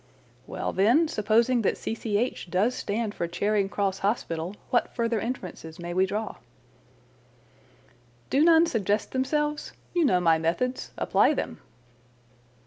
[0.47, 5.93] "Well, then, supposing that 'C.C.H.' does stand for 'Charing Cross Hospital,' what further inferences may
[5.93, 6.37] we draw?"
[8.31, 9.73] "Do none suggest themselves?
[9.93, 10.89] You know my methods.
[10.97, 11.59] Apply them!"